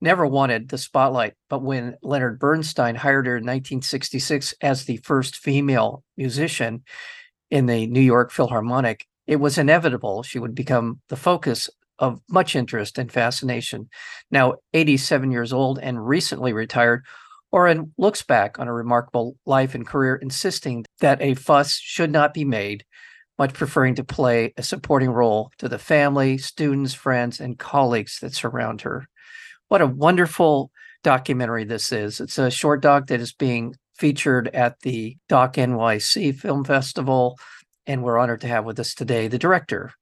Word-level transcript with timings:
never 0.00 0.26
wanted 0.26 0.68
the 0.68 0.78
spotlight. 0.78 1.34
But 1.48 1.62
when 1.62 1.96
Leonard 2.02 2.38
Bernstein 2.38 2.94
hired 2.94 3.26
her 3.26 3.36
in 3.36 3.44
1966 3.44 4.54
as 4.60 4.84
the 4.84 4.98
first 4.98 5.36
female 5.36 6.02
musician 6.16 6.84
in 7.50 7.66
the 7.66 7.86
New 7.86 8.00
York 8.00 8.30
Philharmonic, 8.30 9.06
it 9.26 9.36
was 9.36 9.58
inevitable 9.58 10.22
she 10.22 10.38
would 10.38 10.54
become 10.54 11.00
the 11.08 11.16
focus 11.16 11.68
of 11.98 12.20
much 12.30 12.56
interest 12.56 12.98
and 12.98 13.12
fascination. 13.12 13.88
Now, 14.30 14.54
87 14.72 15.30
years 15.30 15.52
old 15.52 15.78
and 15.78 16.06
recently 16.06 16.52
retired, 16.52 17.04
Orin 17.52 17.92
looks 17.98 18.22
back 18.22 18.58
on 18.58 18.68
a 18.68 18.72
remarkable 18.72 19.36
life 19.44 19.74
and 19.74 19.86
career, 19.86 20.16
insisting 20.16 20.86
that 21.00 21.20
a 21.20 21.34
fuss 21.34 21.72
should 21.72 22.10
not 22.10 22.32
be 22.32 22.44
made, 22.44 22.84
much 23.38 23.52
preferring 23.52 23.96
to 23.96 24.04
play 24.04 24.54
a 24.56 24.62
supporting 24.62 25.10
role 25.10 25.50
to 25.58 25.68
the 25.68 25.78
family, 25.78 26.38
students, 26.38 26.94
friends, 26.94 27.40
and 27.40 27.58
colleagues 27.58 28.18
that 28.20 28.34
surround 28.34 28.82
her 28.82 29.06
what 29.70 29.80
a 29.80 29.86
wonderful 29.86 30.72
documentary 31.04 31.64
this 31.64 31.92
is. 31.92 32.20
It's 32.20 32.38
a 32.38 32.50
short 32.50 32.82
doc 32.82 33.06
that 33.06 33.20
is 33.20 33.32
being 33.32 33.76
featured 33.96 34.48
at 34.48 34.80
the 34.80 35.16
Doc 35.28 35.54
NYC 35.54 36.34
Film 36.34 36.64
Festival, 36.64 37.38
and 37.86 38.02
we're 38.02 38.18
honored 38.18 38.40
to 38.40 38.48
have 38.48 38.64
with 38.64 38.80
us 38.80 38.94
today 38.94 39.28
the 39.28 39.38
director 39.38 39.92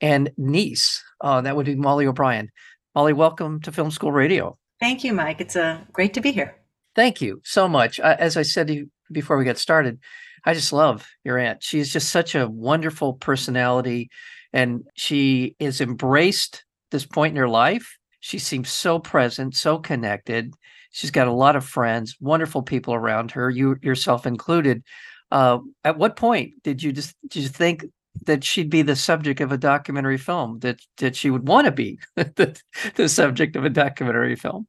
and 0.00 0.30
niece. 0.38 1.04
Uh, 1.20 1.42
that 1.42 1.54
would 1.56 1.66
be 1.66 1.74
Molly 1.74 2.06
O'Brien. 2.06 2.50
Molly, 2.94 3.12
welcome 3.12 3.60
to 3.60 3.70
Film 3.70 3.90
School 3.90 4.12
Radio. 4.12 4.56
Thank 4.80 5.04
you, 5.04 5.12
Mike. 5.12 5.42
It's 5.42 5.56
uh, 5.56 5.82
great 5.92 6.14
to 6.14 6.22
be 6.22 6.32
here. 6.32 6.56
Thank 6.96 7.20
you 7.20 7.42
so 7.44 7.68
much. 7.68 8.00
As 8.00 8.38
I 8.38 8.42
said 8.42 8.88
before 9.12 9.36
we 9.36 9.44
got 9.44 9.58
started, 9.58 9.98
I 10.46 10.54
just 10.54 10.72
love 10.72 11.06
your 11.22 11.36
aunt. 11.36 11.62
She's 11.62 11.92
just 11.92 12.08
such 12.08 12.34
a 12.34 12.48
wonderful 12.48 13.12
personality, 13.12 14.08
and 14.54 14.84
she 14.94 15.54
has 15.60 15.82
embraced 15.82 16.64
this 16.90 17.04
point 17.04 17.32
in 17.32 17.36
her 17.36 17.48
life 17.48 17.98
she 18.28 18.38
seems 18.38 18.68
so 18.68 18.98
present, 18.98 19.56
so 19.56 19.78
connected. 19.78 20.52
She's 20.90 21.10
got 21.10 21.28
a 21.28 21.32
lot 21.32 21.56
of 21.56 21.64
friends, 21.64 22.14
wonderful 22.20 22.60
people 22.60 22.92
around 22.92 23.30
her, 23.30 23.48
you 23.48 23.76
yourself 23.80 24.26
included. 24.26 24.84
Uh, 25.30 25.60
at 25.82 25.96
what 25.96 26.16
point 26.16 26.62
did 26.62 26.82
you 26.82 26.92
just 26.92 27.14
did 27.28 27.42
you 27.42 27.48
think 27.48 27.86
that 28.26 28.44
she'd 28.44 28.68
be 28.68 28.82
the 28.82 28.96
subject 28.96 29.40
of 29.40 29.50
a 29.50 29.56
documentary 29.56 30.18
film? 30.18 30.58
That 30.58 30.78
that 30.98 31.16
she 31.16 31.30
would 31.30 31.48
want 31.48 31.64
to 31.66 31.72
be 31.72 31.98
the, 32.16 32.60
the 32.96 33.08
subject 33.08 33.56
of 33.56 33.64
a 33.64 33.70
documentary 33.70 34.36
film? 34.36 34.66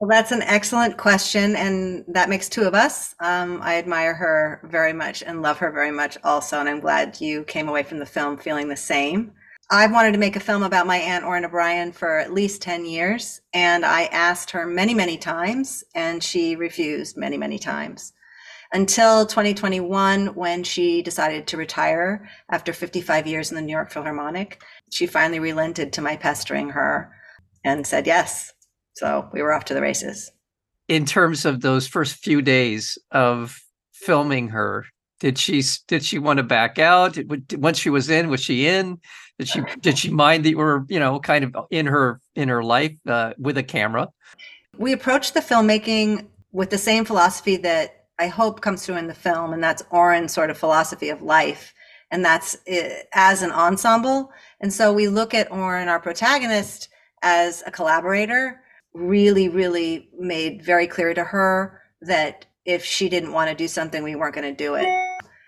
Well, 0.00 0.08
that's 0.08 0.32
an 0.32 0.42
excellent 0.42 0.96
question, 0.96 1.56
and 1.56 2.04
that 2.08 2.30
makes 2.30 2.48
two 2.48 2.62
of 2.62 2.74
us. 2.74 3.14
Um, 3.20 3.60
I 3.62 3.76
admire 3.76 4.14
her 4.14 4.62
very 4.64 4.94
much 4.94 5.22
and 5.22 5.42
love 5.42 5.58
her 5.58 5.70
very 5.70 5.90
much, 5.90 6.16
also, 6.24 6.58
and 6.58 6.70
I'm 6.70 6.80
glad 6.80 7.20
you 7.20 7.44
came 7.44 7.68
away 7.68 7.82
from 7.82 7.98
the 7.98 8.06
film 8.06 8.38
feeling 8.38 8.68
the 8.68 8.76
same. 8.76 9.32
I've 9.70 9.92
wanted 9.92 10.12
to 10.12 10.18
make 10.18 10.36
a 10.36 10.40
film 10.40 10.62
about 10.62 10.86
my 10.86 10.98
aunt 10.98 11.24
Orin 11.24 11.44
O'Brien 11.44 11.92
for 11.92 12.18
at 12.18 12.34
least 12.34 12.60
10 12.62 12.84
years. 12.84 13.40
And 13.52 13.84
I 13.84 14.04
asked 14.04 14.50
her 14.50 14.66
many, 14.66 14.94
many 14.94 15.16
times, 15.16 15.82
and 15.94 16.22
she 16.22 16.54
refused 16.54 17.16
many, 17.16 17.38
many 17.38 17.58
times 17.58 18.12
until 18.72 19.24
2021 19.24 20.34
when 20.34 20.64
she 20.64 21.00
decided 21.00 21.46
to 21.46 21.56
retire 21.56 22.28
after 22.50 22.72
55 22.72 23.26
years 23.26 23.50
in 23.50 23.56
the 23.56 23.62
New 23.62 23.72
York 23.72 23.90
Philharmonic. 23.90 24.62
She 24.90 25.06
finally 25.06 25.38
relented 25.38 25.92
to 25.94 26.02
my 26.02 26.16
pestering 26.16 26.70
her 26.70 27.12
and 27.64 27.86
said 27.86 28.06
yes. 28.06 28.52
So 28.94 29.28
we 29.32 29.42
were 29.42 29.52
off 29.52 29.64
to 29.66 29.74
the 29.74 29.80
races. 29.80 30.30
In 30.88 31.06
terms 31.06 31.44
of 31.44 31.62
those 31.62 31.86
first 31.86 32.16
few 32.16 32.42
days 32.42 32.98
of 33.10 33.58
filming 33.92 34.48
her, 34.48 34.84
did 35.20 35.38
she 35.38 35.62
did 35.86 36.04
she 36.04 36.18
want 36.18 36.36
to 36.36 36.42
back 36.42 36.78
out? 36.78 37.16
Once 37.52 37.78
she 37.78 37.88
was 37.90 38.10
in, 38.10 38.28
was 38.28 38.42
she 38.42 38.66
in? 38.66 38.98
Did 39.38 39.48
she 39.48 39.62
did 39.80 39.98
she 39.98 40.10
mind 40.10 40.44
that 40.44 40.50
you 40.50 40.58
were 40.58 40.84
you 40.88 41.00
know 41.00 41.18
kind 41.18 41.44
of 41.44 41.56
in 41.70 41.86
her 41.86 42.20
in 42.34 42.48
her 42.48 42.62
life 42.62 42.96
uh, 43.06 43.34
with 43.38 43.58
a 43.58 43.62
camera? 43.62 44.08
We 44.78 44.92
approached 44.92 45.34
the 45.34 45.40
filmmaking 45.40 46.26
with 46.52 46.70
the 46.70 46.78
same 46.78 47.04
philosophy 47.04 47.56
that 47.58 48.06
I 48.18 48.28
hope 48.28 48.60
comes 48.60 48.86
through 48.86 48.96
in 48.96 49.08
the 49.08 49.14
film, 49.14 49.52
and 49.52 49.62
that's 49.62 49.82
Orin's 49.90 50.32
sort 50.32 50.50
of 50.50 50.58
philosophy 50.58 51.08
of 51.08 51.20
life, 51.20 51.74
and 52.10 52.24
that's 52.24 52.54
it, 52.66 52.92
eh, 52.92 53.02
as 53.12 53.42
an 53.42 53.50
ensemble. 53.50 54.30
And 54.60 54.72
so 54.72 54.92
we 54.92 55.08
look 55.08 55.34
at 55.34 55.50
Orin, 55.50 55.88
our 55.88 56.00
protagonist, 56.00 56.88
as 57.22 57.62
a 57.66 57.72
collaborator. 57.72 58.60
Really, 58.92 59.48
really 59.48 60.08
made 60.16 60.62
very 60.62 60.86
clear 60.86 61.12
to 61.14 61.24
her 61.24 61.82
that 62.02 62.46
if 62.64 62.84
she 62.84 63.08
didn't 63.08 63.32
want 63.32 63.50
to 63.50 63.56
do 63.56 63.66
something, 63.66 64.04
we 64.04 64.14
weren't 64.14 64.34
going 64.36 64.56
to 64.56 64.64
do 64.64 64.76
it. 64.76 64.86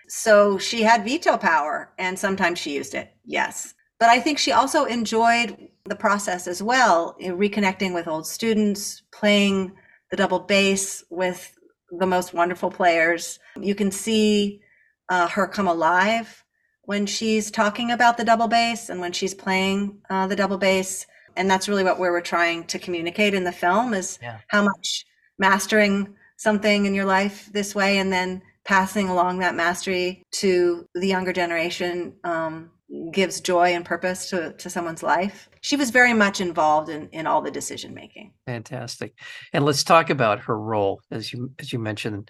So 0.07 0.57
she 0.57 0.83
had 0.83 1.03
veto 1.03 1.37
power, 1.37 1.91
and 1.97 2.17
sometimes 2.17 2.59
she 2.59 2.75
used 2.75 2.93
it. 2.93 3.13
Yes. 3.25 3.73
But 3.99 4.09
I 4.09 4.19
think 4.19 4.37
she 4.37 4.51
also 4.51 4.85
enjoyed 4.85 5.69
the 5.85 5.95
process 5.95 6.47
as 6.47 6.61
well, 6.61 7.15
reconnecting 7.19 7.93
with 7.93 8.07
old 8.07 8.27
students, 8.27 9.01
playing 9.11 9.73
the 10.11 10.17
double 10.17 10.39
bass 10.39 11.03
with 11.09 11.57
the 11.91 12.05
most 12.05 12.33
wonderful 12.33 12.69
players. 12.69 13.39
You 13.59 13.75
can 13.75 13.91
see 13.91 14.61
uh, 15.09 15.27
her 15.29 15.47
come 15.47 15.67
alive 15.67 16.43
when 16.83 17.05
she's 17.05 17.51
talking 17.51 17.91
about 17.91 18.17
the 18.17 18.23
double 18.23 18.47
bass 18.47 18.89
and 18.89 19.01
when 19.01 19.11
she's 19.11 19.33
playing 19.33 19.99
uh, 20.09 20.27
the 20.27 20.35
double 20.35 20.57
bass. 20.57 21.05
And 21.35 21.49
that's 21.49 21.67
really 21.67 21.83
what 21.83 21.99
we 21.99 22.09
were 22.09 22.21
trying 22.21 22.65
to 22.65 22.79
communicate 22.79 23.33
in 23.33 23.43
the 23.43 23.51
film 23.51 23.93
is 23.93 24.19
yeah. 24.21 24.39
how 24.47 24.63
much 24.63 25.05
mastering 25.37 26.15
something 26.37 26.85
in 26.85 26.93
your 26.93 27.05
life 27.05 27.49
this 27.51 27.75
way 27.75 27.97
and 27.97 28.11
then 28.11 28.41
passing 28.67 29.07
along 29.07 29.39
that 29.39 29.55
mastery 29.55 30.21
to 30.31 30.85
the 30.93 31.07
younger 31.07 31.31
generation 31.31 32.13
um, 32.25 32.69
gives 33.11 33.41
joy 33.41 33.73
and 33.73 33.85
purpose 33.85 34.29
to, 34.29 34.53
to 34.53 34.69
someone's 34.69 35.01
life. 35.01 35.49
She 35.61 35.77
was 35.77 35.89
very 35.89 36.13
much 36.13 36.41
involved 36.41 36.89
in, 36.89 37.07
in 37.09 37.25
all 37.27 37.41
the 37.41 37.51
decision 37.51 37.93
making. 37.93 38.33
Fantastic. 38.45 39.13
And 39.53 39.65
let's 39.65 39.83
talk 39.83 40.09
about 40.09 40.41
her 40.41 40.59
role, 40.59 41.01
as 41.11 41.31
you 41.31 41.51
as 41.59 41.71
you 41.71 41.79
mentioned, 41.79 42.29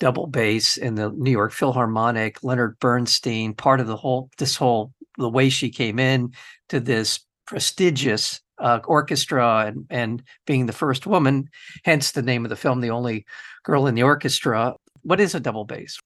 double 0.00 0.26
bass 0.26 0.76
in 0.76 0.94
the 0.94 1.10
New 1.10 1.30
York 1.30 1.52
Philharmonic, 1.52 2.42
Leonard 2.42 2.78
Bernstein, 2.80 3.54
part 3.54 3.80
of 3.80 3.86
the 3.86 3.96
whole 3.96 4.30
this 4.38 4.56
whole 4.56 4.92
the 5.18 5.28
way 5.28 5.48
she 5.48 5.70
came 5.70 5.98
in 5.98 6.32
to 6.68 6.80
this 6.80 7.20
prestigious 7.46 8.40
uh, 8.58 8.80
orchestra 8.84 9.66
and, 9.66 9.86
and 9.90 10.22
being 10.46 10.66
the 10.66 10.72
first 10.72 11.06
woman, 11.06 11.48
hence 11.84 12.12
the 12.12 12.22
name 12.22 12.44
of 12.44 12.50
the 12.50 12.56
film, 12.56 12.80
the 12.80 12.90
only 12.90 13.24
girl 13.64 13.86
in 13.86 13.94
the 13.94 14.02
orchestra. 14.02 14.74
What 15.08 15.20
is 15.20 15.34
a 15.34 15.40
double 15.40 15.64
bass? 15.64 15.98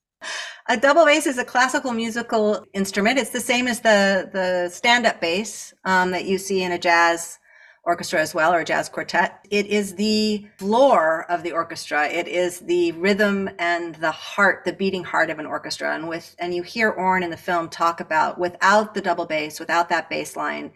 A 0.68 0.76
double 0.76 1.04
bass 1.04 1.26
is 1.26 1.36
a 1.36 1.44
classical 1.44 1.90
musical 1.90 2.64
instrument. 2.72 3.18
It's 3.18 3.30
the 3.30 3.40
same 3.40 3.66
as 3.66 3.80
the 3.80 4.30
the 4.32 4.68
stand 4.68 5.06
up 5.06 5.20
bass 5.20 5.74
um, 5.84 6.12
that 6.12 6.24
you 6.24 6.38
see 6.38 6.62
in 6.62 6.70
a 6.70 6.78
jazz 6.78 7.40
orchestra 7.82 8.20
as 8.20 8.32
well 8.32 8.54
or 8.54 8.60
a 8.60 8.64
jazz 8.64 8.88
quartet. 8.88 9.44
It 9.50 9.66
is 9.66 9.96
the 9.96 10.46
floor 10.58 11.26
of 11.28 11.42
the 11.42 11.50
orchestra. 11.50 12.06
It 12.06 12.28
is 12.28 12.60
the 12.60 12.92
rhythm 12.92 13.50
and 13.58 13.96
the 13.96 14.12
heart, 14.12 14.64
the 14.64 14.72
beating 14.72 15.02
heart 15.02 15.30
of 15.30 15.40
an 15.40 15.46
orchestra. 15.46 15.96
And 15.96 16.08
with 16.08 16.36
and 16.38 16.54
you 16.54 16.62
hear 16.62 16.88
Orin 16.92 17.24
in 17.24 17.30
the 17.30 17.36
film 17.36 17.70
talk 17.70 17.98
about 17.98 18.38
without 18.38 18.94
the 18.94 19.00
double 19.00 19.26
bass, 19.26 19.58
without 19.58 19.88
that 19.88 20.10
bass 20.10 20.36
line, 20.36 20.70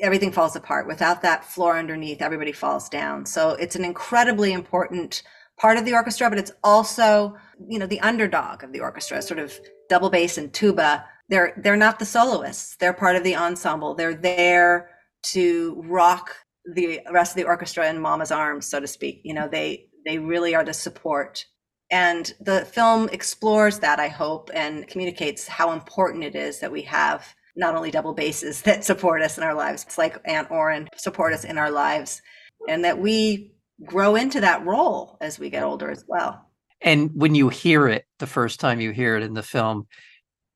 everything 0.00 0.32
falls 0.32 0.56
apart. 0.56 0.88
Without 0.88 1.22
that 1.22 1.44
floor 1.44 1.78
underneath, 1.78 2.20
everybody 2.20 2.50
falls 2.50 2.88
down. 2.88 3.24
So 3.26 3.50
it's 3.50 3.76
an 3.76 3.84
incredibly 3.84 4.52
important 4.52 5.22
part 5.56 5.78
of 5.78 5.84
the 5.84 5.94
orchestra, 5.94 6.28
but 6.28 6.38
it's 6.38 6.52
also, 6.62 7.36
you 7.68 7.78
know, 7.78 7.86
the 7.86 8.00
underdog 8.00 8.62
of 8.62 8.72
the 8.72 8.80
orchestra, 8.80 9.22
sort 9.22 9.40
of 9.40 9.58
double 9.88 10.10
bass 10.10 10.38
and 10.38 10.52
tuba. 10.52 11.04
They're 11.28 11.54
they're 11.56 11.76
not 11.76 11.98
the 11.98 12.04
soloists. 12.04 12.76
They're 12.76 12.92
part 12.92 13.16
of 13.16 13.24
the 13.24 13.36
ensemble. 13.36 13.94
They're 13.94 14.14
there 14.14 14.90
to 15.32 15.82
rock 15.86 16.36
the 16.74 17.00
rest 17.10 17.32
of 17.32 17.36
the 17.36 17.48
orchestra 17.48 17.88
in 17.88 18.00
mama's 18.00 18.30
arms, 18.30 18.66
so 18.66 18.80
to 18.80 18.86
speak. 18.86 19.20
You 19.24 19.34
know, 19.34 19.48
they 19.48 19.86
they 20.04 20.18
really 20.18 20.54
are 20.54 20.64
the 20.64 20.74
support. 20.74 21.46
And 21.90 22.32
the 22.40 22.64
film 22.64 23.08
explores 23.10 23.78
that, 23.80 24.00
I 24.00 24.08
hope, 24.08 24.50
and 24.54 24.88
communicates 24.88 25.46
how 25.46 25.72
important 25.72 26.24
it 26.24 26.34
is 26.34 26.60
that 26.60 26.72
we 26.72 26.82
have 26.82 27.34
not 27.56 27.76
only 27.76 27.90
double 27.90 28.14
basses 28.14 28.62
that 28.62 28.84
support 28.84 29.22
us 29.22 29.38
in 29.38 29.44
our 29.44 29.54
lives, 29.54 29.84
it's 29.84 29.98
like 29.98 30.18
Aunt 30.24 30.50
Orin 30.50 30.88
support 30.96 31.32
us 31.32 31.44
in 31.44 31.58
our 31.58 31.70
lives, 31.70 32.20
and 32.68 32.84
that 32.84 32.98
we 32.98 33.54
grow 33.84 34.16
into 34.16 34.40
that 34.40 34.64
role 34.64 35.16
as 35.20 35.38
we 35.38 35.50
get 35.50 35.62
older 35.62 35.90
as 35.90 36.04
well. 36.06 36.43
And 36.84 37.10
when 37.14 37.34
you 37.34 37.48
hear 37.48 37.88
it 37.88 38.04
the 38.20 38.28
first 38.28 38.60
time 38.60 38.80
you 38.80 38.92
hear 38.92 39.16
it 39.16 39.24
in 39.24 39.34
the 39.34 39.42
film, 39.42 39.88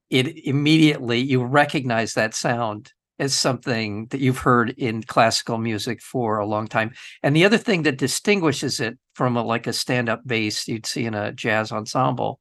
it 0.09 0.45
immediately 0.45 1.19
you 1.19 1.43
recognize 1.43 2.13
that 2.13 2.33
sound 2.33 2.93
as 3.19 3.33
something 3.33 4.05
that 4.11 4.21
you've 4.21 4.37
heard 4.37 4.69
in 4.77 5.03
classical 5.03 5.57
music 5.57 6.01
for 6.01 6.37
a 6.37 6.45
long 6.45 6.67
time. 6.67 6.93
And 7.21 7.35
the 7.35 7.43
other 7.43 7.57
thing 7.57 7.83
that 7.83 7.97
distinguishes 7.97 8.79
it 8.79 8.97
from 9.13 9.35
a, 9.35 9.43
like 9.43 9.67
a 9.67 9.73
stand-up 9.73 10.21
bass 10.25 10.67
you'd 10.69 10.85
see 10.85 11.05
in 11.05 11.13
a 11.13 11.33
jazz 11.33 11.73
ensemble 11.73 12.39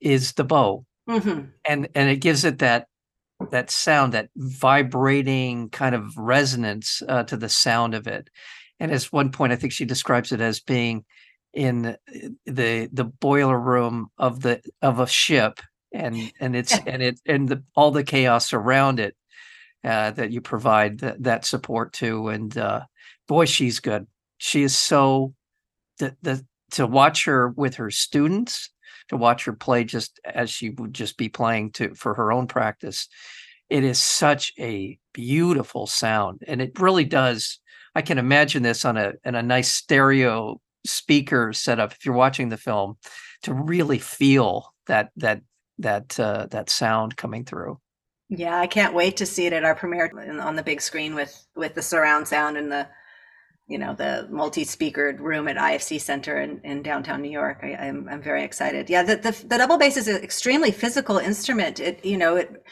is 0.00 0.32
the 0.32 0.44
bow. 0.44 0.84
hmm 1.08 1.40
and 1.64 1.88
and 1.94 2.10
it 2.10 2.16
gives 2.16 2.44
it 2.44 2.58
that 2.58 2.86
that 3.50 3.70
sound, 3.70 4.12
that 4.12 4.28
vibrating 4.36 5.70
kind 5.70 5.94
of 5.94 6.16
resonance 6.16 7.02
uh, 7.08 7.22
to 7.24 7.36
the 7.36 7.48
sound 7.48 7.94
of 7.94 8.06
it. 8.06 8.28
And 8.78 8.92
at 8.92 9.02
one 9.04 9.30
point, 9.32 9.52
I 9.52 9.56
think 9.56 9.72
she 9.72 9.84
describes 9.84 10.32
it 10.32 10.40
as 10.40 10.60
being 10.60 11.04
in 11.52 11.86
uh, 11.86 11.96
the 12.46 12.88
the 12.92 13.04
boiler 13.04 13.58
room 13.58 14.10
of 14.18 14.42
the 14.42 14.60
of 14.82 15.00
a 15.00 15.06
ship, 15.06 15.60
and 15.92 16.32
and 16.40 16.54
it's 16.54 16.78
and 16.86 17.02
it 17.02 17.20
and 17.26 17.48
the 17.48 17.62
all 17.74 17.90
the 17.90 18.04
chaos 18.04 18.52
around 18.52 19.00
it 19.00 19.16
uh, 19.84 20.10
that 20.12 20.30
you 20.30 20.40
provide 20.40 20.98
that, 21.00 21.22
that 21.22 21.44
support 21.44 21.92
to. 21.94 22.28
And 22.28 22.56
uh, 22.56 22.82
boy, 23.26 23.46
she's 23.46 23.80
good. 23.80 24.06
She 24.38 24.62
is 24.62 24.76
so 24.76 25.34
the 25.98 26.16
the 26.22 26.44
to 26.72 26.86
watch 26.86 27.24
her 27.24 27.48
with 27.48 27.76
her 27.76 27.90
students 27.90 28.70
to 29.08 29.16
watch 29.16 29.44
her 29.44 29.52
play 29.52 29.82
just 29.82 30.20
as 30.24 30.50
she 30.50 30.70
would 30.70 30.94
just 30.94 31.16
be 31.16 31.28
playing 31.28 31.72
to 31.72 31.94
for 31.94 32.14
her 32.14 32.30
own 32.32 32.46
practice. 32.46 33.08
It 33.68 33.84
is 33.84 34.00
such 34.00 34.52
a 34.58 34.98
beautiful 35.12 35.86
sound, 35.86 36.42
and 36.46 36.60
it 36.62 36.78
really 36.78 37.04
does. 37.04 37.58
I 37.94 38.02
can 38.02 38.18
imagine 38.18 38.62
this 38.62 38.84
on 38.84 38.96
a 38.96 39.14
in 39.24 39.34
a 39.34 39.42
nice 39.42 39.72
stereo 39.72 40.60
speaker 40.86 41.52
setup 41.52 41.92
if 41.92 42.04
you're 42.04 42.14
watching 42.14 42.48
the 42.48 42.56
film 42.56 42.96
to 43.42 43.54
really 43.54 43.98
feel 43.98 44.74
that 44.86 45.10
that 45.16 45.42
that 45.78 46.18
uh, 46.20 46.46
that 46.50 46.70
sound 46.70 47.16
coming 47.16 47.44
through. 47.44 47.78
Yeah, 48.28 48.58
I 48.58 48.66
can't 48.66 48.94
wait 48.94 49.16
to 49.16 49.26
see 49.26 49.46
it 49.46 49.52
at 49.52 49.64
our 49.64 49.74
premiere 49.74 50.12
on 50.40 50.56
the 50.56 50.62
big 50.62 50.80
screen 50.80 51.14
with 51.14 51.46
with 51.56 51.74
the 51.74 51.82
surround 51.82 52.28
sound 52.28 52.56
and 52.56 52.70
the 52.70 52.88
you 53.66 53.78
know 53.78 53.94
the 53.94 54.28
multi-speakered 54.30 55.20
room 55.20 55.48
at 55.48 55.56
IFC 55.56 56.00
Center 56.00 56.40
in, 56.40 56.60
in 56.64 56.82
downtown 56.82 57.22
New 57.22 57.30
York. 57.30 57.60
I, 57.62 57.68
am 57.70 58.08
I'm, 58.08 58.14
I'm 58.14 58.22
very 58.22 58.44
excited. 58.44 58.90
Yeah, 58.90 59.02
the, 59.02 59.16
the, 59.16 59.30
the 59.46 59.58
double 59.58 59.78
bass 59.78 59.96
is 59.96 60.08
an 60.08 60.22
extremely 60.22 60.70
physical 60.70 61.18
instrument. 61.18 61.80
It 61.80 62.04
you 62.04 62.18
know 62.18 62.36
it 62.36 62.64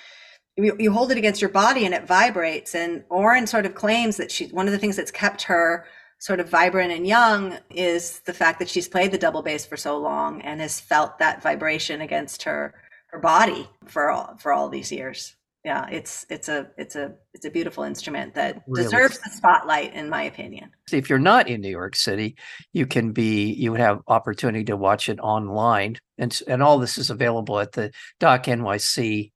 you, 0.57 0.77
you 0.79 0.93
hold 0.93 1.13
it 1.13 1.19
against 1.19 1.41
your 1.41 1.51
body 1.51 1.85
and 1.85 1.95
it 1.95 2.07
vibrates. 2.07 2.75
And 2.75 3.05
Orin 3.11 3.47
sort 3.47 3.65
of 3.65 3.75
claims 3.75 4.17
that 4.17 4.31
she 4.31 4.49
one 4.49 4.67
of 4.67 4.73
the 4.73 4.79
things 4.79 4.97
that's 4.97 5.11
kept 5.11 5.43
her 5.43 5.87
sort 6.19 6.41
of 6.41 6.49
vibrant 6.49 6.93
and 6.93 7.07
young 7.07 7.57
is 7.71 8.21
the 8.21 8.35
fact 8.35 8.59
that 8.59 8.69
she's 8.69 8.89
played 8.89 9.13
the 9.13 9.19
double 9.19 9.43
bass 9.43 9.65
for 9.65 9.77
so 9.77 9.97
long 9.99 10.43
and 10.43 10.61
has 10.61 10.81
felt 10.81 11.19
that 11.19 11.43
vibration 11.43 12.01
against 12.01 12.43
her 12.43 12.75
her 13.09 13.19
body 13.19 13.69
for 13.87 14.11
all 14.11 14.37
for 14.39 14.53
all 14.53 14.69
these 14.69 14.93
years. 14.93 15.35
Yeah 15.65 15.89
it's 15.91 16.27
it's 16.29 16.49
a 16.49 16.71
it's 16.77 16.97
a 16.97 17.15
it's 17.35 17.45
a 17.45 17.51
beautiful 17.51 17.85
instrument 17.85 18.35
that 18.35 18.63
really? 18.67 18.85
deserves 18.85 19.19
the 19.19 19.31
spotlight 19.31 19.95
in 19.95 20.11
my 20.11 20.23
opinion. 20.23 20.71
If 20.93 21.09
you're 21.09 21.19
not 21.19 21.49
in 21.49 21.61
new 21.61 21.71
york 21.71 21.97
city 21.97 22.37
you 22.73 22.87
can 22.87 23.13
be 23.13 23.53
you 23.53 23.71
would 23.71 23.81
have 23.81 24.01
opportunity 24.09 24.65
to 24.65 24.77
watch 24.77 25.09
it 25.09 25.21
online. 25.21 25.97
And 26.19 26.39
and 26.49 26.63
all 26.63 26.79
this 26.79 26.99
is 26.99 27.11
available 27.11 27.59
at 27.61 27.73
the 27.73 27.93
docnyc.net 28.21 29.31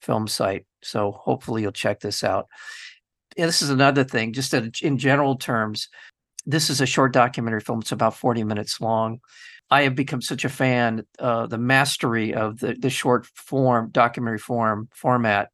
film 0.00 0.26
site. 0.26 0.66
So 0.82 1.12
hopefully 1.12 1.62
you'll 1.62 1.72
check 1.72 2.00
this 2.00 2.24
out 2.24 2.48
this 3.36 3.62
is 3.62 3.70
another 3.70 4.04
thing 4.04 4.32
just 4.32 4.54
in 4.54 4.98
general 4.98 5.36
terms 5.36 5.88
this 6.44 6.70
is 6.70 6.80
a 6.80 6.86
short 6.86 7.12
documentary 7.12 7.60
film 7.60 7.80
it's 7.80 7.92
about 7.92 8.16
40 8.16 8.44
minutes 8.44 8.80
long 8.80 9.20
I 9.72 9.84
have 9.84 9.94
become 9.94 10.20
such 10.20 10.44
a 10.44 10.50
fan, 10.50 11.06
uh, 11.18 11.46
the 11.46 11.56
mastery 11.56 12.34
of 12.34 12.58
the, 12.58 12.74
the 12.74 12.90
short 12.90 13.24
form, 13.24 13.88
documentary 13.90 14.38
form 14.38 14.90
format. 14.92 15.48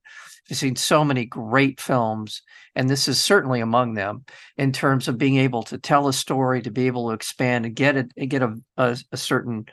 I've 0.50 0.56
seen 0.56 0.74
so 0.74 1.04
many 1.04 1.24
great 1.24 1.80
films, 1.80 2.42
and 2.74 2.90
this 2.90 3.06
is 3.06 3.22
certainly 3.22 3.60
among 3.60 3.94
them 3.94 4.24
in 4.56 4.72
terms 4.72 5.06
of 5.06 5.18
being 5.18 5.36
able 5.36 5.62
to 5.64 5.78
tell 5.78 6.08
a 6.08 6.12
story, 6.12 6.62
to 6.62 6.70
be 6.72 6.88
able 6.88 7.08
to 7.08 7.14
expand 7.14 7.64
and 7.64 7.76
get 7.76 7.96
it, 7.96 8.12
get 8.28 8.42
a, 8.42 8.56
a, 8.76 8.98
a 9.12 9.16
certain 9.16 9.66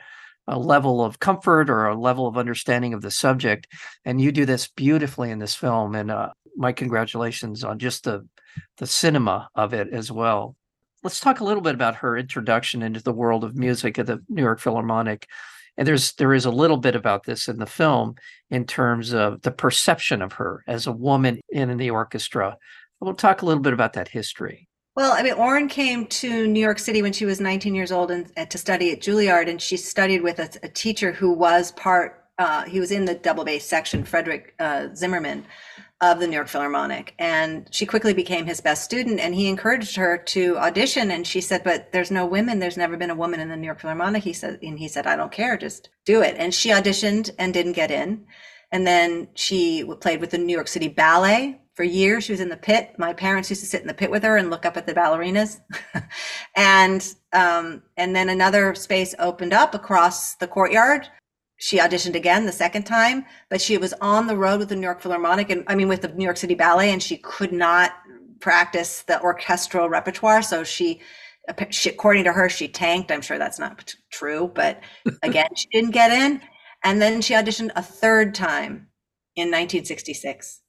a 0.48 0.58
level 0.58 1.04
of 1.04 1.18
comfort 1.18 1.68
or 1.70 1.86
a 1.86 1.98
level 1.98 2.26
of 2.26 2.38
understanding 2.38 2.94
of 2.94 3.02
the 3.02 3.10
subject. 3.10 3.66
And 4.04 4.20
you 4.20 4.32
do 4.32 4.44
this 4.44 4.68
beautifully 4.68 5.30
in 5.30 5.38
this 5.38 5.54
film. 5.54 5.94
And 5.94 6.10
uh, 6.10 6.30
my 6.56 6.72
congratulations 6.72 7.64
on 7.64 7.78
just 7.78 8.04
the 8.04 8.26
the 8.78 8.86
cinema 8.86 9.50
of 9.54 9.74
it 9.74 9.92
as 9.92 10.10
well 10.10 10.56
let's 11.06 11.20
talk 11.20 11.38
a 11.38 11.44
little 11.44 11.62
bit 11.62 11.76
about 11.76 11.94
her 11.94 12.16
introduction 12.16 12.82
into 12.82 13.00
the 13.00 13.12
world 13.12 13.44
of 13.44 13.56
music 13.56 13.96
at 13.96 14.06
the 14.06 14.20
New 14.28 14.42
York 14.42 14.58
Philharmonic. 14.58 15.28
And 15.76 15.86
there's 15.86 16.12
there 16.14 16.34
is 16.34 16.46
a 16.46 16.50
little 16.50 16.78
bit 16.78 16.96
about 16.96 17.24
this 17.24 17.46
in 17.46 17.58
the 17.58 17.66
film 17.66 18.16
in 18.50 18.64
terms 18.64 19.12
of 19.12 19.42
the 19.42 19.52
perception 19.52 20.20
of 20.20 20.32
her 20.32 20.64
as 20.66 20.88
a 20.88 20.92
woman 20.92 21.38
in 21.48 21.76
the 21.76 21.90
orchestra. 21.90 22.56
We'll 22.98 23.14
talk 23.14 23.42
a 23.42 23.46
little 23.46 23.62
bit 23.62 23.72
about 23.72 23.92
that 23.92 24.08
history. 24.08 24.68
Well, 24.96 25.12
I 25.12 25.22
mean, 25.22 25.34
Orin 25.34 25.68
came 25.68 26.06
to 26.06 26.46
New 26.46 26.58
York 26.58 26.78
City 26.78 27.02
when 27.02 27.12
she 27.12 27.26
was 27.26 27.38
19 27.38 27.74
years 27.74 27.92
old 27.92 28.10
and, 28.10 28.32
and 28.34 28.50
to 28.50 28.56
study 28.56 28.92
at 28.92 29.00
Juilliard, 29.00 29.46
and 29.46 29.60
she 29.60 29.76
studied 29.76 30.22
with 30.22 30.38
a, 30.38 30.48
a 30.62 30.68
teacher 30.68 31.12
who 31.12 31.32
was 31.32 31.70
part. 31.72 32.24
Uh, 32.38 32.64
he 32.64 32.80
was 32.80 32.90
in 32.90 33.04
the 33.04 33.14
double 33.14 33.44
bass 33.44 33.66
section, 33.66 34.04
Frederick 34.04 34.54
uh, 34.58 34.88
Zimmermann, 34.94 35.44
of 36.00 36.18
the 36.18 36.26
New 36.26 36.34
York 36.34 36.48
Philharmonic. 36.48 37.14
And 37.18 37.68
she 37.70 37.84
quickly 37.84 38.14
became 38.14 38.46
his 38.46 38.62
best 38.62 38.84
student 38.84 39.20
and 39.20 39.34
he 39.34 39.48
encouraged 39.48 39.96
her 39.96 40.16
to 40.18 40.56
audition. 40.58 41.10
And 41.10 41.26
she 41.26 41.42
said, 41.42 41.62
But 41.62 41.92
there's 41.92 42.10
no 42.10 42.24
women. 42.24 42.58
There's 42.58 42.76
never 42.78 42.96
been 42.96 43.10
a 43.10 43.14
woman 43.14 43.40
in 43.40 43.50
the 43.50 43.56
New 43.56 43.66
York 43.66 43.80
Philharmonic. 43.80 44.22
He 44.22 44.32
said, 44.32 44.58
and 44.62 44.78
he 44.78 44.88
said, 44.88 45.06
I 45.06 45.16
don't 45.16 45.32
care, 45.32 45.58
just 45.58 45.90
do 46.06 46.22
it. 46.22 46.36
And 46.38 46.54
she 46.54 46.70
auditioned 46.70 47.30
and 47.38 47.52
didn't 47.52 47.72
get 47.72 47.90
in. 47.90 48.26
And 48.72 48.86
then 48.86 49.28
she 49.34 49.84
played 50.00 50.20
with 50.20 50.30
the 50.30 50.38
New 50.38 50.54
York 50.54 50.68
City 50.68 50.88
Ballet 50.88 51.60
for 51.76 51.84
years. 51.84 52.24
She 52.24 52.32
was 52.32 52.40
in 52.40 52.48
the 52.48 52.56
pit. 52.56 52.94
My 52.98 53.12
parents 53.12 53.50
used 53.50 53.62
to 53.62 53.68
sit 53.68 53.82
in 53.82 53.86
the 53.86 53.94
pit 53.94 54.10
with 54.10 54.24
her 54.24 54.36
and 54.36 54.50
look 54.50 54.66
up 54.66 54.76
at 54.76 54.86
the 54.86 54.94
ballerinas. 54.94 55.60
and 56.56 57.14
um, 57.32 57.82
and 57.96 58.16
then 58.16 58.28
another 58.28 58.74
space 58.74 59.14
opened 59.18 59.52
up 59.52 59.74
across 59.74 60.34
the 60.36 60.48
courtyard 60.48 61.08
she 61.58 61.78
auditioned 61.78 62.14
again 62.14 62.44
the 62.44 62.52
second 62.52 62.84
time, 62.84 63.24
but 63.48 63.60
she 63.60 63.78
was 63.78 63.94
on 64.00 64.26
the 64.26 64.36
road 64.36 64.58
with 64.58 64.68
the 64.68 64.76
New 64.76 64.82
York 64.82 65.00
Philharmonic 65.00 65.50
and 65.50 65.64
I 65.66 65.74
mean 65.74 65.88
with 65.88 66.02
the 66.02 66.08
New 66.08 66.24
York 66.24 66.36
City 66.36 66.54
Ballet, 66.54 66.92
and 66.92 67.02
she 67.02 67.16
could 67.16 67.52
not 67.52 67.92
practice 68.40 69.02
the 69.02 69.20
orchestral 69.22 69.88
repertoire. 69.88 70.42
So 70.42 70.64
she, 70.64 71.00
she 71.70 71.90
according 71.90 72.24
to 72.24 72.32
her, 72.32 72.50
she 72.50 72.68
tanked. 72.68 73.10
I'm 73.10 73.22
sure 73.22 73.38
that's 73.38 73.58
not 73.58 73.94
true, 74.10 74.50
but 74.54 74.80
again, 75.22 75.48
she 75.54 75.66
didn't 75.72 75.92
get 75.92 76.10
in. 76.10 76.42
And 76.84 77.00
then 77.00 77.22
she 77.22 77.34
auditioned 77.34 77.70
a 77.74 77.82
third 77.82 78.34
time 78.34 78.88
in 79.34 79.48
1966, 79.48 80.60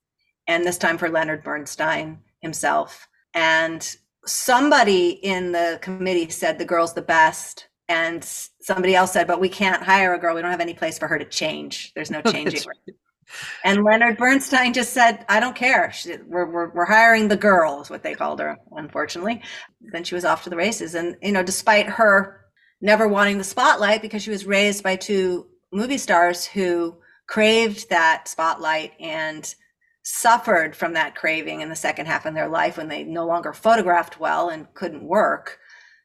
and 0.48 0.66
this 0.66 0.78
time 0.78 0.98
for 0.98 1.10
Leonard 1.10 1.44
Bernstein 1.44 2.20
himself. 2.42 3.08
And 3.34 3.96
somebody 4.26 5.10
in 5.10 5.52
the 5.52 5.80
committee 5.82 6.30
said 6.30 6.58
the 6.58 6.66
girl's 6.66 6.94
the 6.94 7.02
best 7.02 7.68
and 7.90 8.24
somebody 8.24 8.96
else 8.96 9.14
said, 9.14 9.28
but 9.28 9.40
we 9.40 9.50
can't 9.50 9.82
hire 9.82 10.14
a 10.14 10.20
girl. 10.20 10.36
We 10.36 10.42
don't 10.42 10.52
have 10.52 10.60
any 10.60 10.74
place 10.74 11.00
for 11.00 11.08
her 11.08 11.18
to 11.18 11.26
change. 11.26 11.94
There's 11.94 12.12
no 12.12 12.22
changing. 12.32 12.62
and 13.64 13.84
Leonard 13.84 14.18
Bernstein 14.18 14.74
just 14.74 14.94
said, 14.94 15.26
I 15.30 15.40
don't 15.40 15.56
care. 15.56 15.92
She, 15.92 16.18
we're, 16.26 16.50
we're, 16.50 16.70
we're 16.74 16.86
hiring 16.86 17.28
the 17.28 17.38
girl, 17.38 17.82
is 17.82 17.90
what 17.90 18.04
they 18.04 18.16
called 18.16 18.40
her, 18.40 18.58
unfortunately. 18.72 19.42
Then 19.80 20.04
she 20.04 20.16
was 20.16 20.26
off 20.26 20.44
to 20.44 20.50
the 20.50 20.58
races. 20.58 20.96
And, 20.96 21.16
you 21.22 21.32
know, 21.32 21.44
despite 21.44 21.88
her 21.88 22.46
never 22.82 23.08
wanting 23.08 23.38
the 23.38 23.44
spotlight 23.44 24.02
because 24.02 24.22
she 24.22 24.30
was 24.30 24.46
raised 24.46 24.84
by 24.84 24.96
two 24.96 25.48
movie 25.72 25.98
stars 25.98 26.46
who 26.46 26.96
craved 27.28 27.90
that 27.90 28.28
spotlight 28.28 28.94
and 29.00 29.56
suffered 30.10 30.76
from 30.76 30.94
that 30.94 31.16
craving 31.16 31.62
in 31.62 31.70
the 31.70 31.76
second 31.76 32.06
half 32.06 32.26
of 32.26 32.34
their 32.34 32.48
life 32.48 32.78
when 32.78 32.88
they 32.88 33.04
no 33.04 33.26
longer 33.26 33.52
photographed 33.52 34.20
well 34.20 34.50
and 34.50 34.74
couldn't 34.74 35.04
work 35.04 35.60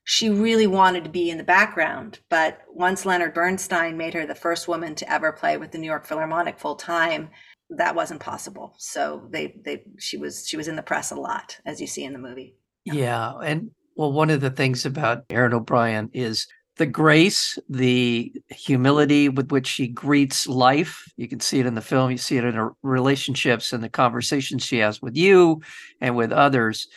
she 0.05 0.31
really 0.31 0.67
wanted 0.67 1.05
to 1.05 1.11
be 1.11 1.31
in 1.31 1.39
the 1.39 1.45
background. 1.45 2.19
But 2.29 2.61
once 2.69 3.07
Leonard 3.07 3.35
Bernstein 3.35 3.97
made 3.97 4.15
her 4.15 4.27
the 4.27 4.35
first 4.35 4.67
woman 4.67 4.95
to 4.97 5.13
ever 5.13 5.33
play 5.33 5.57
with 5.57 5.71
the 5.71 5.79
New 5.79 5.87
York 5.87 6.07
Philharmonic 6.07 6.59
full 6.59 6.75
time, 6.75 7.31
that 7.71 7.95
wasn't 7.95 8.21
possible. 8.21 8.75
So 8.79 9.29
they 9.31 9.55
they 9.65 9.85
she 9.99 10.17
was 10.17 10.47
she 10.47 10.57
was 10.57 10.69
in 10.69 10.77
the 10.77 10.83
press 10.83 11.11
a 11.11 11.17
lot, 11.17 11.59
as 11.65 11.81
you 11.81 11.87
see 11.87 12.05
in 12.05 12.13
the 12.13 12.19
movie. 12.19 12.57
Yeah, 12.85 12.95
yeah 12.95 13.33
and 13.45 13.71
well, 13.95 14.13
one 14.13 14.31
of 14.31 14.41
the 14.41 14.51
things 14.51 14.85
about 14.85 15.25
Orin 15.31 15.55
O'Brien 15.55 16.11
is 16.13 16.47
the 16.77 16.87
grace, 16.87 17.59
the 17.69 18.33
humility 18.49 19.29
with 19.29 19.51
which 19.51 19.67
she 19.67 19.89
greets 19.89 20.47
life. 20.49 21.05
You 21.17 21.29
can 21.29 21.41
see 21.41 21.61
it 21.61 21.67
in 21.67 21.75
the 21.75 21.83
film. 21.83 22.11
You 22.11 22.19
see 22.19 22.39
it 22.39 22.45
in 22.45 22.55
her 22.55 22.73
relationships 22.83 23.73
and 23.73 23.85
the 23.85 23.91
conversations 23.91 24.65
she 24.65 24.79
has 24.79 25.03
with 25.03 25.17
you 25.17 25.61
and 26.01 26.17
with 26.17 26.33
others 26.33 26.89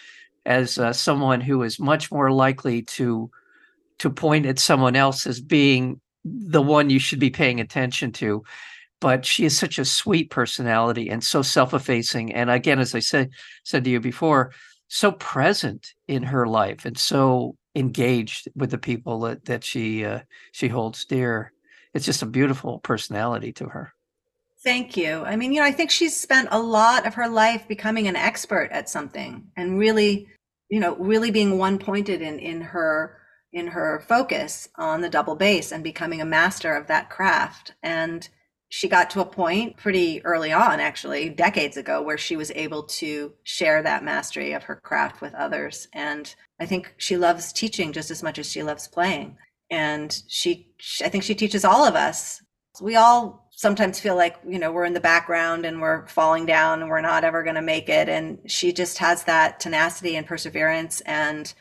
as 0.45 0.77
uh, 0.77 0.93
someone 0.93 1.41
who 1.41 1.63
is 1.63 1.79
much 1.79 2.11
more 2.11 2.31
likely 2.31 2.83
to 2.83 3.29
to 3.97 4.09
point 4.09 4.45
at 4.45 4.59
someone 4.59 4.95
else 4.95 5.25
as 5.25 5.39
being 5.39 5.99
the 6.23 6.61
one 6.61 6.89
you 6.89 6.99
should 6.99 7.19
be 7.19 7.29
paying 7.29 7.59
attention 7.59 8.11
to 8.11 8.43
but 8.99 9.25
she 9.25 9.45
is 9.45 9.57
such 9.57 9.77
a 9.77 9.85
sweet 9.85 10.29
personality 10.29 11.09
and 11.09 11.23
so 11.23 11.41
self-effacing 11.41 12.33
and 12.33 12.49
again 12.49 12.79
as 12.79 12.93
i 12.93 12.99
said 12.99 13.29
said 13.63 13.83
to 13.83 13.89
you 13.89 13.99
before 13.99 14.51
so 14.87 15.11
present 15.13 15.93
in 16.07 16.23
her 16.23 16.45
life 16.45 16.85
and 16.85 16.97
so 16.97 17.55
engaged 17.75 18.47
with 18.55 18.71
the 18.71 18.77
people 18.77 19.19
that, 19.21 19.45
that 19.45 19.63
she 19.63 20.05
uh, 20.05 20.19
she 20.51 20.67
holds 20.67 21.05
dear 21.05 21.51
it's 21.93 22.05
just 22.05 22.21
a 22.21 22.27
beautiful 22.27 22.79
personality 22.79 23.51
to 23.51 23.65
her 23.65 23.91
Thank 24.63 24.97
you. 24.97 25.23
I 25.23 25.35
mean, 25.35 25.53
you 25.53 25.59
know, 25.59 25.67
I 25.67 25.71
think 25.71 25.91
she's 25.91 26.19
spent 26.19 26.47
a 26.49 26.59
lot 26.59 27.05
of 27.05 27.13
her 27.13 27.27
life 27.27 27.67
becoming 27.67 28.07
an 28.07 28.15
expert 28.15 28.69
at 28.71 28.89
something 28.89 29.43
and 29.55 29.77
really 29.77 30.27
you 30.69 30.79
know, 30.79 30.95
really 30.95 31.31
being 31.31 31.57
one 31.57 31.77
pointed 31.77 32.21
in 32.21 32.39
in 32.39 32.61
her 32.61 33.17
in 33.53 33.67
her 33.67 34.03
focus 34.07 34.67
on 34.75 35.01
the 35.01 35.09
double 35.09 35.35
bass 35.35 35.71
and 35.71 35.83
becoming 35.83 36.19
a 36.19 36.25
master 36.25 36.75
of 36.75 36.87
that 36.87 37.09
craft. 37.09 37.73
And 37.81 38.27
she 38.75 38.89
got 38.89 39.09
to 39.09 39.21
a 39.21 39.25
point 39.25 39.77
pretty 39.77 40.21
early 40.25 40.51
on, 40.51 40.81
actually, 40.81 41.29
decades 41.29 41.77
ago, 41.77 42.01
where 42.01 42.17
she 42.17 42.35
was 42.35 42.51
able 42.55 42.83
to 42.83 43.31
share 43.45 43.81
that 43.81 44.03
mastery 44.03 44.51
of 44.51 44.63
her 44.63 44.75
craft 44.75 45.21
with 45.21 45.33
others. 45.33 45.87
And 45.93 46.35
I 46.59 46.65
think 46.65 46.93
she 46.97 47.15
loves 47.15 47.53
teaching 47.53 47.93
just 47.93 48.11
as 48.11 48.21
much 48.21 48.37
as 48.37 48.51
she 48.51 48.63
loves 48.63 48.89
playing. 48.89 49.37
And 49.71 50.21
she, 50.27 50.73
I 51.01 51.07
think 51.07 51.23
she 51.23 51.35
teaches 51.35 51.63
all 51.63 51.85
of 51.85 51.95
us. 51.95 52.43
We 52.81 52.97
all 52.97 53.47
sometimes 53.51 54.01
feel 54.01 54.17
like, 54.17 54.35
you 54.45 54.59
know, 54.59 54.73
we're 54.73 54.83
in 54.83 54.93
the 54.93 54.99
background 54.99 55.65
and 55.65 55.79
we're 55.79 56.05
falling 56.07 56.45
down 56.45 56.81
and 56.81 56.89
we're 56.89 56.99
not 56.99 57.23
ever 57.23 57.43
going 57.43 57.55
to 57.55 57.61
make 57.61 57.87
it. 57.87 58.09
And 58.09 58.39
she 58.45 58.73
just 58.73 58.97
has 58.97 59.23
that 59.23 59.61
tenacity 59.61 60.17
and 60.17 60.27
perseverance 60.27 60.99
and 61.05 61.53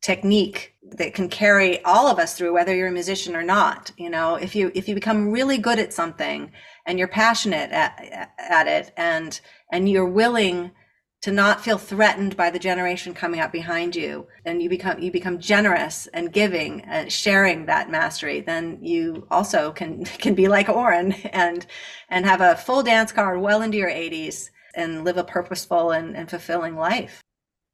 technique 0.00 0.74
that 0.82 1.12
can 1.14 1.28
carry 1.28 1.82
all 1.84 2.06
of 2.06 2.18
us 2.18 2.36
through 2.36 2.54
whether 2.54 2.74
you're 2.74 2.88
a 2.88 2.92
musician 2.92 3.34
or 3.34 3.42
not 3.42 3.90
you 3.96 4.10
know? 4.10 4.36
If 4.36 4.54
you 4.54 4.70
if 4.74 4.88
you 4.88 4.94
become 4.94 5.30
really 5.30 5.58
good 5.58 5.78
at 5.78 5.92
something 5.92 6.52
and 6.86 6.98
you're 6.98 7.08
passionate 7.08 7.70
at, 7.70 8.32
at 8.38 8.66
it 8.66 8.92
and 8.96 9.40
and 9.72 9.88
you're 9.88 10.08
willing 10.08 10.72
to 11.20 11.32
not 11.32 11.60
feel 11.60 11.78
threatened 11.78 12.36
by 12.36 12.48
the 12.48 12.60
generation 12.60 13.12
coming 13.12 13.40
up 13.40 13.50
behind 13.50 13.96
you 13.96 14.28
and 14.44 14.62
you 14.62 14.68
become 14.68 15.00
you 15.00 15.10
become 15.10 15.38
generous 15.38 16.06
and 16.14 16.32
giving 16.32 16.82
and 16.82 17.12
sharing 17.12 17.66
that 17.66 17.90
mastery 17.90 18.40
then 18.40 18.78
you 18.80 19.26
also 19.30 19.72
can 19.72 20.04
can 20.24 20.34
be 20.34 20.48
like 20.48 20.68
Orin 20.68 21.12
and 21.32 21.66
and 22.08 22.24
have 22.24 22.40
a 22.40 22.56
full 22.56 22.82
dance 22.82 23.12
card 23.12 23.40
well 23.40 23.62
into 23.62 23.76
your 23.76 23.90
80s 23.90 24.50
and 24.74 25.04
live 25.04 25.16
a 25.16 25.24
purposeful 25.24 25.90
and, 25.90 26.16
and 26.16 26.30
fulfilling 26.30 26.76
life. 26.76 27.20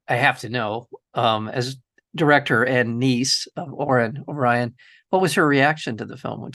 I 0.07 0.15
have 0.15 0.39
to 0.39 0.49
know, 0.49 0.87
um, 1.13 1.47
as 1.47 1.77
director 2.15 2.63
and 2.63 2.99
niece 2.99 3.47
of 3.55 3.71
Orin 3.73 4.23
O'Brien, 4.27 4.73
what 5.09 5.21
was 5.21 5.33
her 5.33 5.47
reaction 5.47 5.97
to 5.97 6.05
the 6.05 6.17
film? 6.17 6.51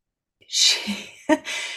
She 0.47 1.11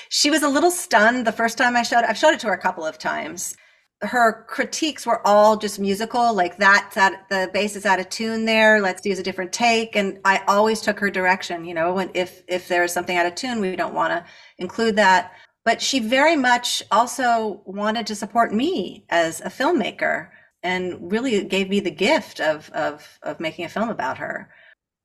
she 0.10 0.30
was 0.30 0.44
a 0.44 0.50
little 0.50 0.72
stunned 0.72 1.26
the 1.28 1.32
first 1.32 1.58
time 1.58 1.76
I 1.76 1.84
showed. 1.84 2.04
I've 2.04 2.18
showed 2.18 2.34
it 2.34 2.40
to 2.42 2.48
her 2.48 2.54
a 2.54 2.62
couple 2.62 2.86
of 2.86 2.98
times. 2.98 3.56
Her 4.02 4.46
critiques 4.50 5.06
were 5.06 5.26
all 5.26 5.56
just 5.56 5.80
musical, 5.80 6.34
like 6.34 6.58
that's 6.58 6.98
at 6.98 7.30
the 7.30 7.50
bass 7.54 7.76
is 7.76 7.86
out 7.86 8.00
of 8.00 8.10
tune 8.10 8.46
there. 8.46 8.82
Let's 8.82 9.06
use 9.06 9.20
a 9.20 9.24
different 9.24 9.54
take. 9.54 9.96
And 9.96 10.20
I 10.26 10.42
always 10.48 10.82
took 10.82 11.00
her 11.00 11.10
direction. 11.10 11.64
You 11.66 11.74
know, 11.74 11.94
when 11.94 12.12
if 12.14 12.44
if 12.48 12.68
there 12.68 12.84
is 12.84 12.92
something 12.92 13.16
out 13.16 13.26
of 13.26 13.36
tune, 13.36 13.62
we 13.62 13.76
don't 13.76 13.94
want 13.94 14.12
to 14.12 14.26
include 14.58 14.96
that. 14.98 15.32
But 15.66 15.82
she 15.82 16.00
very 16.00 16.36
much 16.36 16.84
also 16.92 17.62
wanted 17.66 18.06
to 18.08 18.16
support 18.16 18.54
me 18.54 19.06
as 19.10 19.40
a 19.42 19.46
filmmaker 19.46 20.30
and 20.64 21.12
really 21.12 21.36
it 21.36 21.50
gave 21.50 21.70
me 21.70 21.80
the 21.80 21.92
gift 21.92 22.40
of 22.40 22.70
of 22.72 23.20
of 23.22 23.40
making 23.40 23.66
a 23.66 23.70
film 23.70 23.90
about 23.90 24.18
her. 24.18 24.50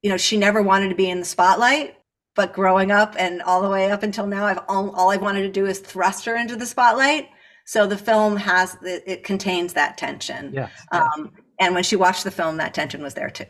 You 0.02 0.10
know, 0.10 0.16
she 0.16 0.36
never 0.36 0.62
wanted 0.62 0.88
to 0.88 0.94
be 0.94 1.10
in 1.10 1.18
the 1.18 1.24
spotlight, 1.24 1.96
but 2.36 2.52
growing 2.52 2.90
up 2.90 3.16
and 3.18 3.42
all 3.42 3.60
the 3.60 3.68
way 3.68 3.90
up 3.90 4.04
until 4.04 4.26
now, 4.26 4.46
I've 4.46 4.60
all, 4.68 4.94
all 4.94 5.10
I 5.10 5.16
wanted 5.16 5.42
to 5.42 5.50
do 5.50 5.66
is 5.66 5.80
thrust 5.80 6.24
her 6.24 6.36
into 6.36 6.54
the 6.54 6.66
spotlight. 6.66 7.28
So 7.66 7.86
the 7.86 7.98
film 7.98 8.36
has 8.36 8.76
it, 8.82 9.02
it 9.06 9.24
contains 9.24 9.72
that 9.74 9.98
tension. 9.98 10.52
Yeah. 10.54 10.68
Um, 10.92 11.32
and 11.58 11.74
when 11.74 11.82
she 11.82 11.96
watched 11.96 12.24
the 12.24 12.30
film, 12.30 12.56
that 12.58 12.74
tension 12.74 13.02
was 13.02 13.14
there 13.14 13.28
too. 13.28 13.44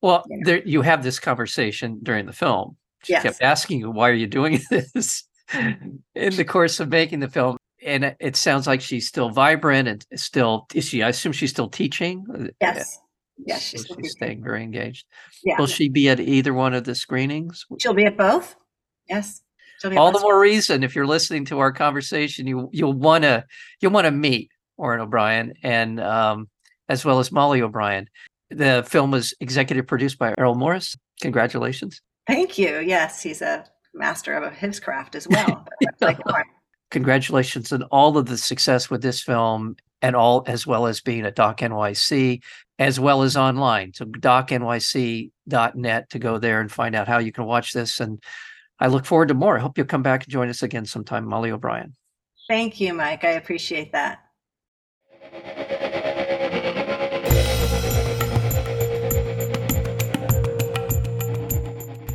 Well, 0.00 0.24
yeah. 0.28 0.38
there 0.42 0.62
you 0.64 0.82
have 0.82 1.02
this 1.02 1.20
conversation 1.20 2.00
during 2.02 2.26
the 2.26 2.32
film. 2.32 2.76
She 3.04 3.12
yes. 3.12 3.22
kept 3.22 3.42
asking 3.42 3.80
you, 3.80 3.90
"Why 3.90 4.08
are 4.08 4.14
you 4.14 4.26
doing 4.26 4.60
this?" 4.70 5.24
in 5.52 6.02
the 6.14 6.44
course 6.44 6.80
of 6.80 6.88
making 6.88 7.20
the 7.20 7.28
film 7.28 7.58
and 7.84 8.16
it 8.18 8.36
sounds 8.36 8.66
like 8.66 8.80
she's 8.80 9.06
still 9.06 9.30
vibrant 9.30 9.88
and 9.88 10.04
still 10.16 10.66
is 10.74 10.88
she 10.88 11.02
i 11.02 11.08
assume 11.08 11.32
she's 11.32 11.50
still 11.50 11.68
teaching? 11.68 12.50
Yes. 12.60 13.00
Yes 13.46 13.62
she's, 13.62 13.86
so 13.86 13.96
she's 14.00 14.12
staying 14.12 14.42
very 14.42 14.62
engaged. 14.62 15.06
Yeah. 15.44 15.56
will 15.58 15.66
she 15.66 15.88
be 15.88 16.08
at 16.08 16.20
either 16.20 16.54
one 16.54 16.72
of 16.72 16.84
the 16.84 16.94
screenings? 16.94 17.66
She'll 17.80 17.94
be 17.94 18.06
at 18.06 18.16
both. 18.16 18.56
Yes. 19.08 19.42
All 19.96 20.12
the 20.12 20.20
more 20.20 20.40
reason 20.40 20.82
if 20.82 20.94
you're 20.94 21.06
listening 21.06 21.44
to 21.46 21.58
our 21.58 21.72
conversation 21.72 22.46
you 22.46 22.70
you'll 22.72 22.94
want 22.94 23.24
to 23.24 23.44
you'll 23.80 23.92
want 23.92 24.06
to 24.06 24.10
meet 24.10 24.50
Orin 24.76 25.00
O'Brien 25.00 25.52
and 25.62 26.00
um, 26.00 26.48
as 26.88 27.04
well 27.04 27.18
as 27.18 27.30
Molly 27.30 27.60
O'Brien. 27.60 28.08
The 28.50 28.84
film 28.88 29.10
was 29.10 29.34
executive 29.40 29.86
produced 29.86 30.18
by 30.18 30.34
Errol 30.38 30.54
Morris. 30.54 30.96
Congratulations. 31.20 32.00
Thank 32.26 32.56
you. 32.56 32.78
Yes 32.78 33.22
he's 33.22 33.42
a 33.42 33.66
master 33.92 34.34
of 34.34 34.52
his 34.54 34.80
craft 34.80 35.14
as 35.14 35.28
well 35.28 35.66
like 36.00 36.18
congratulations 36.94 37.72
on 37.72 37.82
all 37.84 38.16
of 38.16 38.26
the 38.26 38.38
success 38.38 38.88
with 38.88 39.02
this 39.02 39.20
film 39.20 39.76
and 40.00 40.14
all 40.14 40.44
as 40.46 40.64
well 40.64 40.86
as 40.86 41.00
being 41.00 41.26
at 41.26 41.34
Doc 41.34 41.58
NYC 41.58 42.40
as 42.78 43.00
well 43.00 43.22
as 43.22 43.36
online. 43.36 43.92
So 43.94 44.04
docnyc.net 44.04 45.30
to 46.10 46.18
go 46.20 46.38
there 46.38 46.60
and 46.60 46.70
find 46.70 46.94
out 46.94 47.08
how 47.08 47.18
you 47.18 47.32
can 47.32 47.46
watch 47.46 47.72
this. 47.72 47.98
And 47.98 48.22
I 48.78 48.86
look 48.86 49.06
forward 49.06 49.28
to 49.28 49.34
more. 49.34 49.58
I 49.58 49.60
hope 49.60 49.76
you'll 49.76 49.88
come 49.88 50.04
back 50.04 50.22
and 50.22 50.32
join 50.32 50.48
us 50.48 50.62
again 50.62 50.86
sometime, 50.86 51.26
Molly 51.26 51.50
O'Brien. 51.50 51.94
Thank 52.48 52.80
you, 52.80 52.94
Mike. 52.94 53.24
I 53.24 53.30
appreciate 53.30 53.90
that. 53.90 54.23